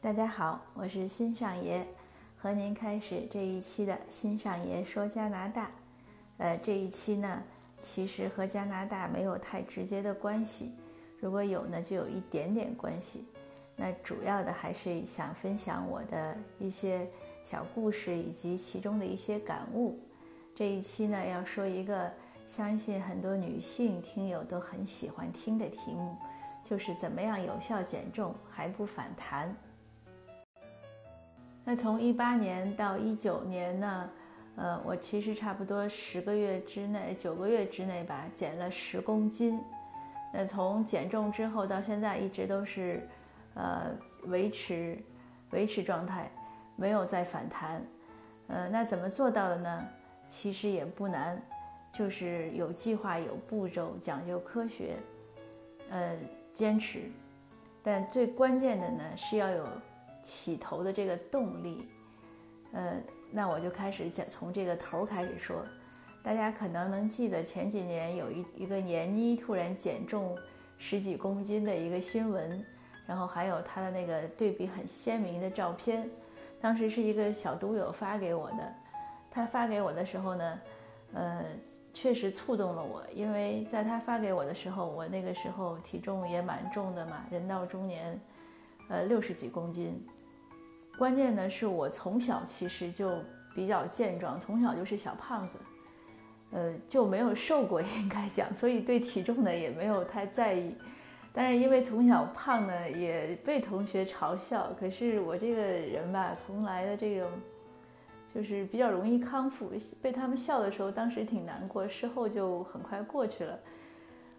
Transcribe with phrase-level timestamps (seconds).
[0.00, 1.84] 大家好，我是新上爷，
[2.36, 5.68] 和您开始这一期的新上爷说加拿大。
[6.36, 7.42] 呃，这一期呢，
[7.80, 10.72] 其实和加拿大没有太直接的关系，
[11.18, 13.26] 如果有呢，就有一点点关系。
[13.74, 17.04] 那主要的还是想分享我的一些
[17.42, 19.98] 小故事以及其中的一些感悟。
[20.54, 22.08] 这一期呢，要说一个
[22.46, 26.16] 相信很多女性听友都很喜欢听的题目，
[26.64, 29.52] 就是怎么样有效减重还不反弹。
[31.70, 34.10] 那从一八年到一九年呢，
[34.56, 39.60] 呃，我其实差不多十个月之内，九个月之内吧，减了十公斤。
[40.32, 43.06] 那从减重之后到现在一直都是，
[43.52, 43.94] 呃，
[44.28, 44.96] 维持
[45.50, 46.30] 维持状态，
[46.74, 47.82] 没有再反弹。
[48.46, 49.86] 呃，那怎么做到的呢？
[50.26, 51.38] 其实也不难，
[51.92, 54.96] 就是有计划、有步骤、讲究科学，
[55.90, 56.16] 呃，
[56.54, 57.02] 坚持。
[57.82, 59.66] 但最关键的呢，是要有。
[60.28, 61.88] 起头的这个动力，
[62.72, 65.64] 呃，那我就开始讲从这个头开始说。
[66.22, 70.36] 大家可能能记得前几年有一一个闫妮突然减重
[70.76, 72.62] 十几公斤的一个新闻，
[73.06, 76.06] 然后还有她的那个对比很鲜明的照片。
[76.60, 78.74] 当时是一个小读友发给我的，
[79.30, 80.60] 他发给我的时候呢，
[81.14, 81.44] 呃，
[81.94, 88.20] 确实触动了我，因为在他发给我的时候，我那个时候体重也蛮重的嘛，人到中年，
[88.88, 90.04] 呃，六十几公斤。
[90.98, 93.18] 关键呢是我从小其实就
[93.54, 95.52] 比较健壮，从小就是小胖子，
[96.50, 100.76] 呃，就没有瘦过， 应该讲，所以对体重呢也没有太在意。
[101.32, 104.70] 但是因为从小胖呢，也被同学嘲笑。
[104.80, 107.30] 可是我这个人吧，从来的这种
[108.34, 109.70] 就是比较容易康复，
[110.02, 113.56] 被他们笑的时候，当时挺难过，事后就很快过去了。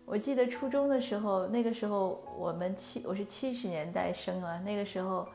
[0.06, 5.26] 我记得初中的时候，那个时候我们七，我是七十年代生啊，那个时候。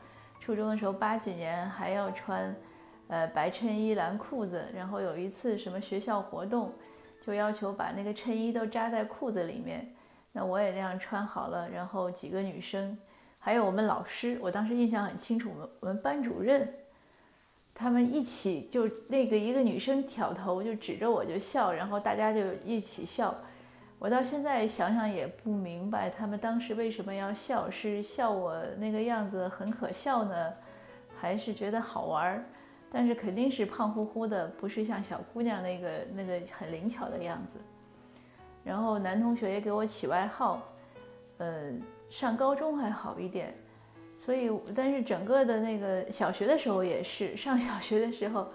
[0.45, 2.55] 初中的时候，八几年还要穿，
[3.07, 4.63] 呃，白衬衣、蓝裤子。
[4.75, 6.71] 然后有一次什么学校活动，
[7.25, 9.91] 就要求把那个衬衣都扎在裤子里面。
[10.31, 11.67] 那我也那样穿好了。
[11.67, 12.95] 然后几个女生，
[13.39, 16.71] 还有我们老师，我当时印象很清楚，我们我们班主任，
[17.73, 23.35] 他们一起就那个一个女生挑头就指着我就笑，然后大家就一起笑。
[24.05, 27.67] 我到现在想想也不明白，他们当时为什么要笑？
[27.71, 30.53] 是笑我那个样子很可笑呢，
[31.19, 32.45] 还是觉得好玩儿？
[32.91, 37.57] 但是肯定是胖乎乎的，不是像小姑娘那个那个很灵巧的样子。
[38.63, 40.61] 然后男同学也给我起外号，
[41.39, 41.71] 呃，
[42.07, 43.55] 上高中还好一点，
[44.19, 48.47] 所以但是整个的那个小学的时候也是，上小学的时候。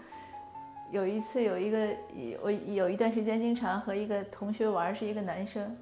[0.90, 1.88] 有一次，有一个
[2.42, 5.76] 我有一段时间经常和一个同学玩，是一个男生。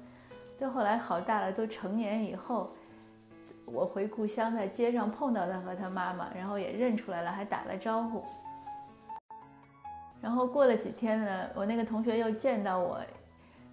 [0.59, 2.69] 到后来好大了，都成年以后，
[3.65, 8.23] 我回故乡，在街上碰到他和他妈妈，然后也认出来了，还打了招呼。
[10.21, 13.01] 然后过了几天呢，我那个同学又见到我，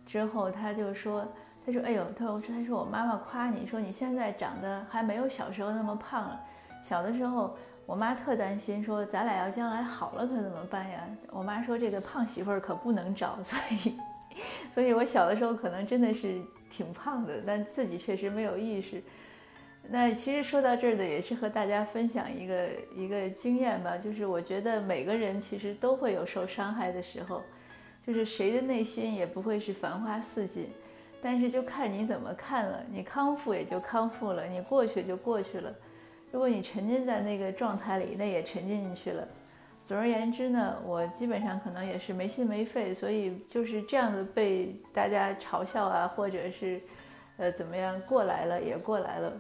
[0.07, 1.27] 之后他就说
[1.67, 6.41] ：“他说，哎呦，他说他说我妈妈夸你说你现在长得还没有小时候那么胖了。”
[6.87, 7.53] 小的时候，
[7.85, 11.01] 我妈特担心，说咱俩要将来好了可怎么办呀？
[11.33, 13.99] 我妈说这个胖媳妇儿可不能找， 所以，
[14.73, 19.03] 所以我小的时候可能真的是挺胖的，但自己确实没有意识。
[19.89, 27.43] 那其实说到这儿的，也是和大家分享一个一个经验吧，就是我觉得每个人其实都会有受伤害的时候，
[28.07, 30.71] 就是谁的内心也不会是繁花似锦，
[31.21, 35.75] 但是就看你怎么看了，你康复也就康复了，你过去就过去了。
[36.33, 39.27] 如果你沉浸在那个状态里，那也沉浸进去了。
[39.85, 46.81] 总而言之呢，我基本上可能也是没心没肺，所以就是这样子被大家嘲笑啊，或者是，
[47.37, 49.33] 呃，怎么样过来了也过来了，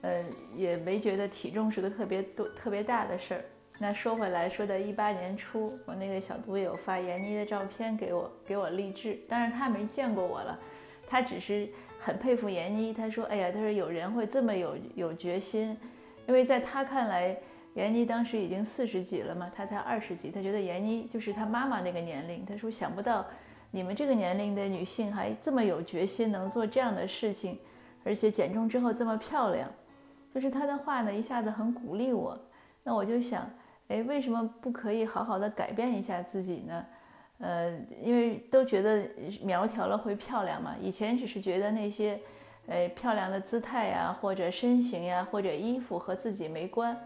[0.00, 3.44] 呃，也没觉得体重是个特别多、特别大的事儿。
[3.78, 9.18] 那说回来，说的一八年初，我那个小读友发闫妮的照片给我，给我励志。
[9.28, 10.58] 当然他没见过我了，
[11.06, 11.68] 他只是
[12.00, 12.94] 很佩服闫妮。
[12.94, 15.76] 他说：“哎呀，他说有人会这么有有决心。”
[16.26, 17.36] 因为在他看来，
[17.74, 22.44] 闫妮当时已经四十几了嘛，他才二十几，他觉得闫妮就是他妈妈那个年龄。
[22.44, 23.24] 他说想不到
[23.70, 27.58] 你们这个年龄的女性还这么有决心，能做这样的事情，
[28.02, 29.70] 而且减重之后这么漂亮。
[30.34, 32.38] 就是他的话呢，一下子很鼓励我。
[32.82, 33.48] 那我就想，
[33.88, 36.86] 哎，为什么不可以好好的改变一下自己呢？
[37.38, 39.06] 呃，因为都觉得
[39.42, 40.74] 苗条了会漂亮嘛。
[40.80, 42.18] 以前只是觉得那些。
[42.66, 46.96] 呃，漂亮的姿态呀，或者身形呀，或者衣服和自己没关。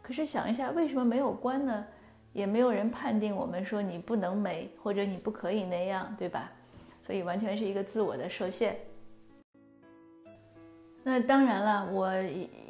[0.00, 1.86] 可是想一下，为什么没有关呢？
[2.32, 6.52] 也没有人判定我们说你不能美，或者你不可以那样，对吧？
[7.02, 8.76] 所以完全是一个自我的设限。
[11.02, 12.12] 那当然了，我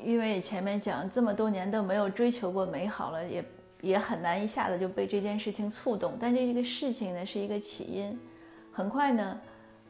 [0.03, 3.45] 因为前面讲这么多年都没有追求过美好了，也
[3.81, 6.17] 也很难一下子就被这件事情触动。
[6.21, 8.19] 但这个事情呢是一个起因，
[8.73, 9.41] 很快呢，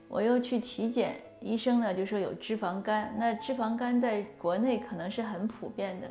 [0.08, 3.12] 我又去体检，医生呢就说有脂肪肝。
[3.18, 6.10] 那脂肪肝在国内可能是很普遍的，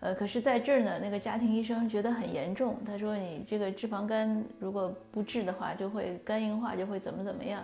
[0.00, 7.62] 呃，可是在这儿呢，那个家庭医生觉得很严重，他说你这个脂肪肝如果不治的话，就会肝硬化，就会怎么怎么样。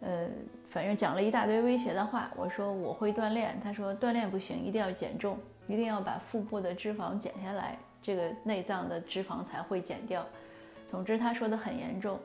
[0.00, 0.28] 呃，
[0.68, 2.30] 反正讲了一大堆威胁的话。
[2.36, 10.24] 我说我会锻炼，他说锻炼不行，一定要减重，一定要把腹部的脂肪减下来，这个内脏的脂肪才会减掉。
[10.86, 12.18] 总之他说的很严重。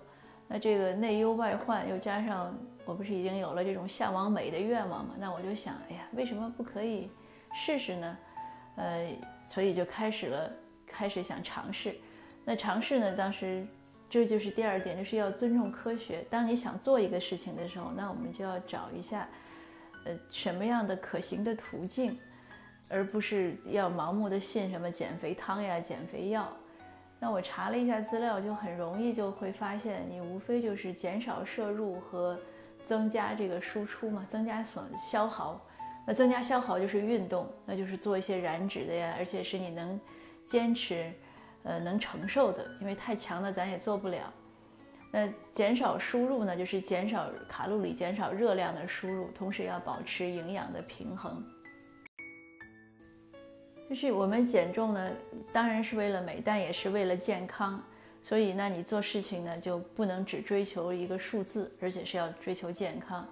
[0.51, 2.51] 那这个内忧外患又加上
[2.89, 5.13] 我不是已经有了这种向往美的愿望嘛？
[5.19, 7.11] 那我就想，哎呀，为什么不可以
[7.53, 8.17] 试试呢？
[8.77, 9.07] 呃，
[9.47, 10.51] 所以就开始了，
[10.87, 11.95] 开始想尝试。
[12.43, 13.65] 那尝试呢，当时。
[14.11, 16.25] 这就是第二点，就是要尊重科学。
[16.31, 19.29] 当你想做一个事情的时候，那我们就要找一下，
[20.03, 22.19] 呃，什么样的可行的途径，
[22.89, 26.51] 而不是要盲目的信什么减肥汤呀、减肥药。
[27.19, 32.35] 那我查了一下资料，就很容易就会发现，你无非就是减少摄入和
[32.89, 35.63] 增加这个输出嘛，增加损消耗。
[36.07, 39.99] 那增加消耗就是运动，那就是做一些燃脂的呀，而且是你能
[40.47, 41.13] 坚持。
[41.63, 44.33] 呃，能承受的，因为太强了咱也做不了。
[45.11, 51.45] 那减少输入呢，就是减少卡路里、减少热量的输入，同时要保持营养的平衡。
[53.89, 55.11] 就是我们减重呢，
[55.51, 57.83] 当然是为了美，但也是为了健康。
[58.21, 63.27] 所以，那你做事情呢，就不能只追求一个数字，而且是要追求健康。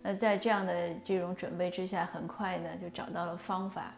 [0.00, 3.92] 那在这样的这种准备之下，很快呢就找到了方法。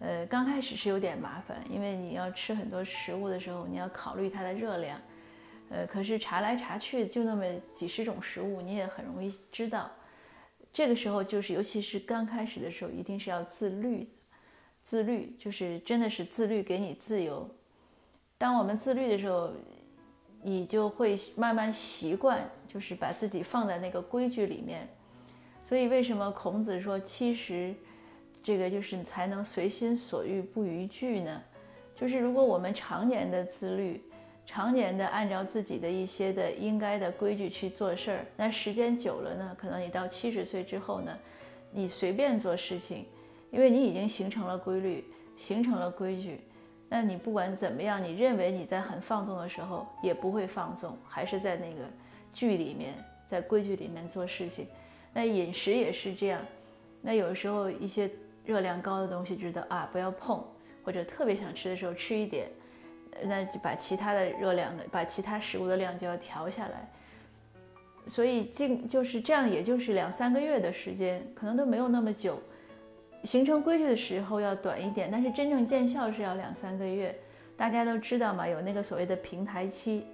[0.00, 5.00] 呃，刚开始是有点麻烦，因为你要吃很多食物的时候，你要考虑它的热量。
[5.70, 9.90] 呃，可是查来查去就那么几十种食物，你也很容易知道。
[10.72, 14.08] 这个时候就是，尤其是刚开始的时候，一定是要自律。
[14.82, 17.48] 自律就是真的是自律，给你自由。
[18.40, 19.50] 当我们自律的时候，
[20.42, 24.88] 你就会慢慢习惯，就是把自己放在那个规矩里面。
[25.62, 27.74] 所以为什么孔子说七十？
[28.42, 31.42] 这个就是才能随心所欲不逾矩呢。
[31.94, 34.02] 就是如果我们常年的自律，
[34.46, 41.14] 常年的按照自己的一些的应该的规矩去做事儿，那时间久了呢，可能你到七十岁之后呢，
[41.70, 43.04] 你随便做事情，
[43.50, 45.04] 因为你已经形成了规律，
[45.36, 46.40] 形成了规矩，
[46.90, 51.84] 那你不管怎么样，你认为你在很放纵的时候，也不会放纵，还是在那个
[52.34, 52.92] 剧里面，
[53.26, 54.66] 在规矩里面做事情。
[55.14, 56.42] 那饮食也是这样，
[57.00, 58.10] 那有时候一些。
[58.46, 60.42] 热量高的东西知道啊，不要碰，
[60.82, 62.48] 或者特别想吃的时候吃一点，
[63.22, 66.88] 那就把其他的热量的，把其他食物的量就要调下来。
[68.08, 72.42] 所以进就是这样，也就是两三个月的时间，可能都没有那么久。
[73.24, 77.14] 形成规矩的时候要短一点，但是真正见效是要两三个月。
[77.56, 80.06] 大家都知道嘛，有那个所谓的平台期。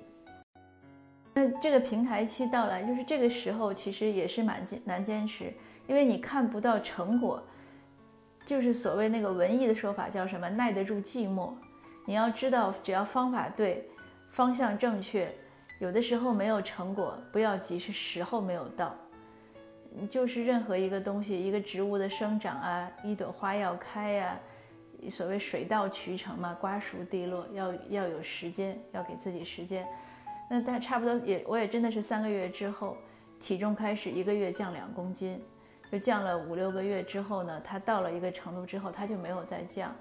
[1.32, 5.52] 那这个平台期到来，就是这个时候其实也是蛮坚难坚持，
[5.86, 7.42] 因为你看不到成果。
[8.44, 10.48] 就是所谓那个文艺的说法叫什么？
[10.48, 11.52] 耐得住寂寞。
[12.04, 13.88] 你要知道，只要方法对，
[14.30, 15.32] 方向正确，
[15.80, 18.94] 有的时候没有成果不要急，是时候没有到。
[20.10, 24.38] 就是任何一个东西，一个植物的生长啊，一朵花要开呀，
[25.10, 29.86] 所谓水到渠成嘛，瓜熟蒂落，要要有时间，要给自己时间。
[30.50, 32.96] 那但差不多也，我也真的是三个月之后，
[33.40, 35.40] 体重开始一个月降两公斤。
[35.90, 39.94] 就降了五六个月之后呢，它到了一个程度之后，它就没有再降。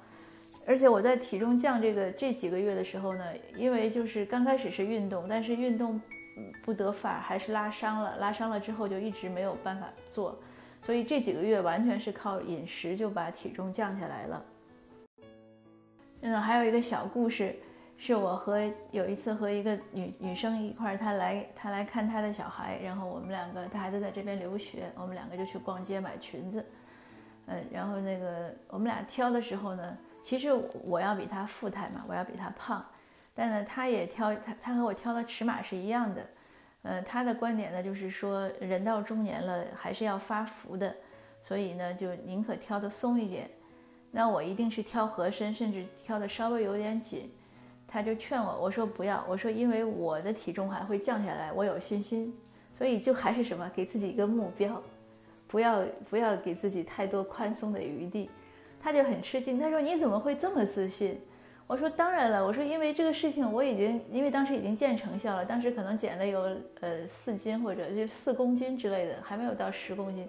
[0.67, 3.23] 而且我在体重降这个这几个月的时候呢，
[3.55, 6.01] 因为就是刚开始是运动，但是运动
[6.63, 8.17] 不得法，还是拉伤了。
[8.17, 10.37] 拉伤了之后就一直没有办法做，
[10.81, 14.45] 所以这几个月完全是靠饮食就把体重降下来了。
[16.21, 17.55] 嗯，还有一个小故事。
[17.97, 18.59] 是我和
[18.91, 26.65] 有一次和一个女女生一块儿，她来她来看她的小孩，然后我们两个她孩子在这边留学，我们两个就去逛街买裙子，
[27.45, 30.51] 嗯，然后那个我们俩挑的时候呢，其实
[30.83, 32.85] 我要比她富态嘛，我要比她胖，
[33.35, 36.25] 但呢，她也挑她她和我挑的尺码是一样的，
[36.83, 40.95] 嗯，她的观点呢就是说人到中年了还是要发福的，
[41.43, 43.49] 所以呢就宁可挑的松一点，
[44.09, 47.29] 那我一定是挑合身，甚至挑的稍微有点紧。
[47.87, 52.33] 他就劝我，我说不要，我说因为我的体重还会降下来，我有信心，
[52.77, 54.81] 所以就还是什么，给自己一个目标，
[55.47, 58.29] 不要不要给自己太多宽松的余地。
[58.81, 61.17] 他就很吃惊，他说你怎么会这么自信？
[61.67, 70.27] 我说当然了，我说因为这个事情我已经，因为当时已经见成效了，当时可能减了有呃四斤或者就四公斤之类的，还没有到十公斤。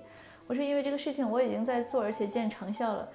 [0.49, 3.09] 我说因为这个事情我已经在做，而且见成效了，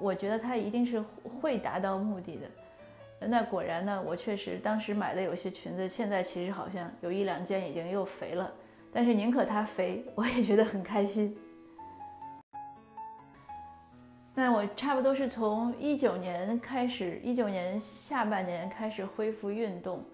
[0.00, 1.02] 我觉得它一定是
[1.40, 3.26] 会达到目的的。
[3.26, 8.52] 那果然呢，我确实当时买的有些裙子，现在其实好像有一两件已经又肥了，
[8.92, 11.36] 但是宁可它肥，我也觉得很开心。
[14.36, 20.04] 那我差不多是从一九年开始，一九年下半年开始恢复运动，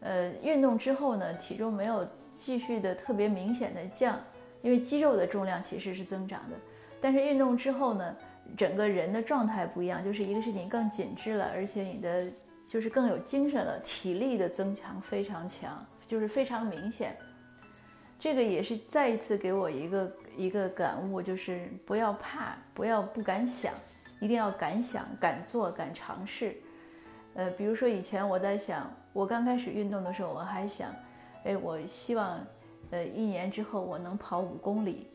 [0.00, 2.04] 呃，运动之后呢，体重没有
[2.34, 4.18] 继续的特别明显的降，
[4.62, 6.56] 因为肌肉的重量其实是增长的，
[7.00, 8.16] 但是运动之后呢，
[8.56, 12.26] 整个人的状态不一样，就是一个是你更紧致了，而且你的
[12.66, 17.16] 就是更有精神了，体力的增强非常强，就是非常明显。
[18.18, 23.72] 这个也是再一次给我一个一个感悟，就是不要怕，不要不敢想，
[24.20, 26.56] 一定要敢想、敢做、敢尝试。
[27.34, 30.94] 呃，比如说以前我在想，我刚开始运动的时候，我还想，
[31.44, 32.38] 哎，我希望，
[32.90, 35.06] 呃，一年之后我能跑五公里，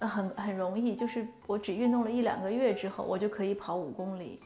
[0.00, 4.38] 很很容易，就是我只运动了一两个月之后，我就可以跑五公里。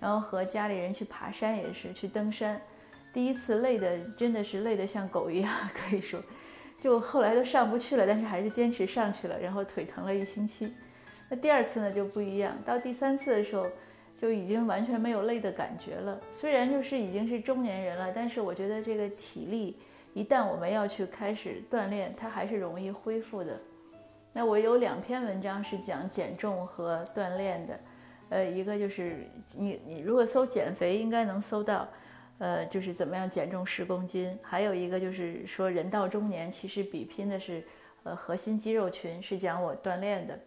[0.00, 2.60] 然后和家里人去爬山也是去登山，
[3.12, 6.22] 第一次累的真的是累得像狗一样， 可以说。
[6.80, 10.72] 就后来都上不去了，但是还是坚持上去了，然后腿疼了一星期。
[11.28, 13.66] 那第二次呢就不一样，到第三次的时候
[14.20, 16.20] 就已经完全没有累的感觉了。
[16.32, 19.76] 虽然就是已经是中年人了，但是我觉得这个体力
[20.14, 23.58] 一旦我们要去开始锻炼，它还是容易恢复的。
[24.32, 27.80] 那我有两篇文章是讲减重和锻炼的，
[28.28, 29.16] 呃，一个就是
[29.52, 31.88] 你你如果搜减肥，应该能搜到。
[32.38, 37.64] 呃，就是怎么样减重十公斤，还有一个就是说人到中年其实比拼的是，
[38.04, 40.38] 呃，核心肌肉群，是讲我锻炼的，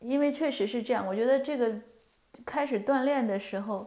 [0.00, 1.06] 因为确实是这样。
[1.06, 1.72] 我觉得这个
[2.44, 3.86] 开始锻炼的时候，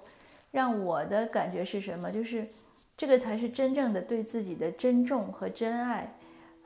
[0.51, 2.09] 让我的感觉是什么？
[2.09, 2.47] 就是
[2.95, 6.09] 这个才是真正的对自己的珍重和真爱，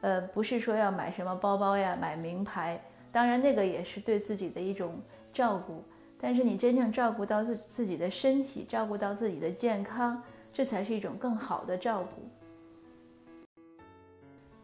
[0.02, 2.80] 呃，不是说要买什么包包呀，买名牌，
[3.12, 5.02] 当然那个也是对自己的一种
[5.34, 5.84] 照顾，
[6.22, 10.22] 但是你真正照顾到自自己的身体，照顾到自己的健康。
[10.60, 12.22] 这才是一种更好的照顾。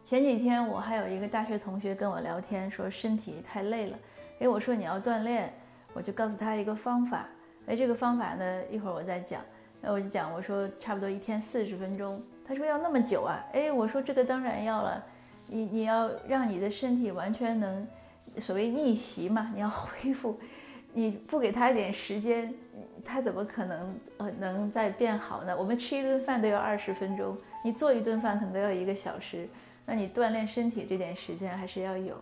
[0.04, 3.98] 前几天我还有一个大学同学跟我聊天，说身体太累了。
[4.40, 5.50] 哎，我说你要锻炼，
[5.94, 7.26] 我就告诉他一个方法。
[7.66, 9.40] 哎，这个方法呢，一会儿我再讲。
[9.80, 12.22] 那我就讲，我说差不多一天四十分钟。
[12.46, 13.42] 他说要那么久啊？
[13.54, 15.02] 哎，我说这个当然要了。
[15.48, 17.88] 你你要让你的身体完全能
[18.38, 20.38] 所谓逆袭嘛，你要恢复。
[20.96, 22.54] 你不给他一点时间，
[23.04, 25.54] 他怎么可能呃能再变好呢？
[25.54, 29.46] 我们吃一顿饭都要二十分钟，你做一顿饭可能都要一个小时，
[29.84, 32.16] 那你锻炼身体这点时间还是要有。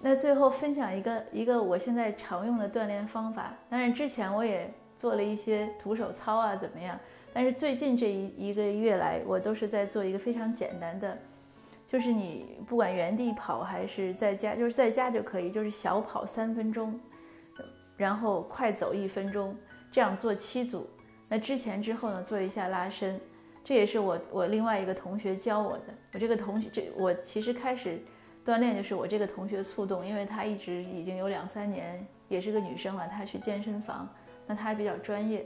[0.00, 6.96] 那最后分享一个一个我现在常用的锻炼方法，当然之前我也做了一些徒手操啊怎么样，
[7.32, 11.18] 但是最近这一一个月来，我都是在做一个非常简单的，
[11.88, 16.96] 就是你不管原地跑还是在家，就是在家就可以，就是小跑三分钟。
[17.96, 19.56] 然后快走一分钟，
[19.90, 20.88] 这样做七组。
[21.28, 23.20] 那之前之后呢，做一下拉伸。
[23.64, 25.84] 这也是我我另外一个同学教我的。
[26.12, 28.00] 我这个同学，这我其实开始
[28.44, 34.08] 锻炼就是我这个同学触动，因为她一直已经有两三年，也是个女生了，她去健身房，
[34.46, 35.44] 那她还比较专业。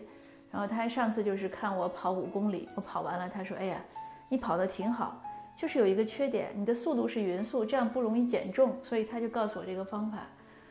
[0.53, 3.83] 然后她上次就是看我跑五公里，我跑完了，她说：“哎呀，
[4.29, 5.19] 你跑得挺好，
[5.57, 10.27] 就是有一个缺点，你的速度是匀速，这样不容易减重。”所以她就告诉我这个方法。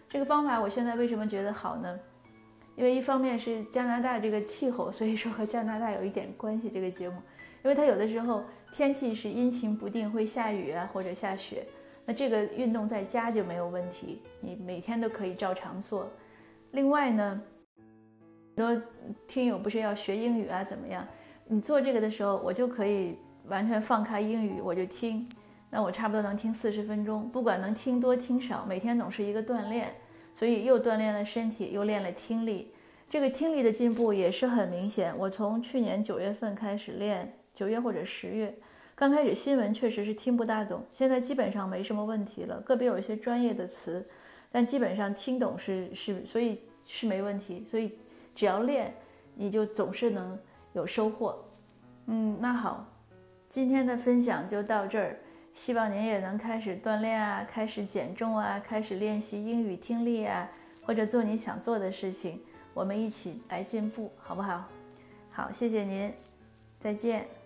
[0.10, 2.00] 这个方法我现在为什么觉得好呢？
[2.76, 6.70] 因为一方面是加拿大这个气候，所以说和加拿大有一点关系。
[6.70, 7.16] 这个节目，
[7.64, 11.68] 因为它有的时候天气是阴晴不定，会下雨啊或者下雪，
[12.06, 16.10] 那这个运动在家就没有问题，你每天都可以照常做。
[16.72, 17.42] 另外呢，
[18.56, 18.82] 很多
[19.28, 21.06] 听友不是要学英语啊怎么样？
[21.46, 25.28] 你做这个的时候，我就可以完全放开英语，我就听。
[25.72, 29.94] 那我差不多能听四十分钟，不管能听多听少，每天总是一个锻炼，
[30.34, 32.72] 所以又锻炼了身体，又练了听力。
[33.10, 35.16] 这个听力的进步也是很明显。
[35.18, 38.54] 我从去年九月份开始练，九月或者十月，
[38.96, 42.60] 刚开始新闻确实是听不大懂，现在基本上没什么问题了。
[42.62, 44.04] 个别有一些专业的词，
[44.52, 47.64] 但基本上听懂是是，所以是没问题。
[47.66, 47.98] 所以
[48.36, 48.94] 只要练，
[49.36, 50.38] 你就总是能
[50.74, 51.38] 有收获。
[52.08, 52.86] 嗯，那好，
[53.48, 55.20] 今天的分享就到这儿。
[55.60, 60.50] 希望您也能开始锻炼啊，开始减重啊，开始练习英语听力啊，
[60.86, 62.40] 或者做你想做的事情，
[62.74, 64.64] 我们一起来进步，好不好？
[65.30, 66.14] 好，谢谢您，
[66.80, 67.39] 再见。